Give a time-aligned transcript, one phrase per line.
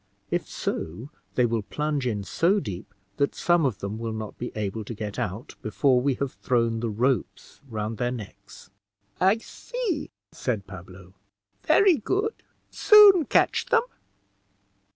[0.31, 4.51] If so, they will plunge in so deep that some of them will not be
[4.55, 8.71] able to get out before we have thrown the ropes round their necks."
[9.19, 11.13] "I see," said Pablo;
[11.61, 12.33] "very good
[12.71, 13.83] soon catch them."